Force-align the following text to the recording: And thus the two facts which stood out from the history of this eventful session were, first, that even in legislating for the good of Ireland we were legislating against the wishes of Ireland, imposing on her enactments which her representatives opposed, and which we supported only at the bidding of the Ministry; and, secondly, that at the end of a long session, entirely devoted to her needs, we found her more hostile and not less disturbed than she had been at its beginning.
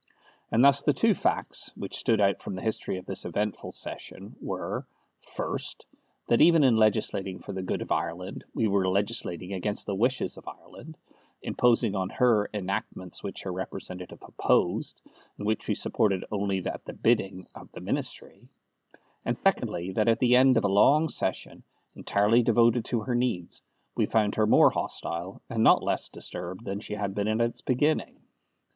And 0.49 0.63
thus 0.65 0.81
the 0.81 0.93
two 0.93 1.13
facts 1.13 1.69
which 1.75 1.95
stood 1.95 2.19
out 2.19 2.41
from 2.41 2.55
the 2.55 2.63
history 2.63 2.97
of 2.97 3.05
this 3.05 3.23
eventful 3.23 3.71
session 3.71 4.35
were, 4.41 4.87
first, 5.19 5.85
that 6.27 6.41
even 6.41 6.63
in 6.63 6.75
legislating 6.75 7.37
for 7.37 7.53
the 7.53 7.61
good 7.61 7.83
of 7.83 7.91
Ireland 7.91 8.43
we 8.55 8.65
were 8.67 8.89
legislating 8.89 9.53
against 9.53 9.85
the 9.85 9.93
wishes 9.93 10.37
of 10.37 10.47
Ireland, 10.47 10.97
imposing 11.43 11.93
on 11.93 12.09
her 12.09 12.49
enactments 12.51 13.21
which 13.21 13.43
her 13.43 13.51
representatives 13.53 14.23
opposed, 14.25 15.03
and 15.37 15.45
which 15.45 15.67
we 15.67 15.75
supported 15.75 16.25
only 16.31 16.65
at 16.65 16.83
the 16.85 16.93
bidding 16.93 17.45
of 17.53 17.71
the 17.71 17.79
Ministry; 17.79 18.49
and, 19.23 19.37
secondly, 19.37 19.91
that 19.91 20.09
at 20.09 20.17
the 20.17 20.35
end 20.35 20.57
of 20.57 20.63
a 20.63 20.67
long 20.67 21.09
session, 21.09 21.61
entirely 21.95 22.41
devoted 22.41 22.85
to 22.85 23.01
her 23.01 23.13
needs, 23.13 23.61
we 23.95 24.07
found 24.07 24.33
her 24.33 24.47
more 24.47 24.71
hostile 24.71 25.43
and 25.47 25.61
not 25.61 25.83
less 25.83 26.09
disturbed 26.09 26.65
than 26.65 26.79
she 26.79 26.95
had 26.95 27.13
been 27.13 27.27
at 27.27 27.39
its 27.39 27.61
beginning. 27.61 28.19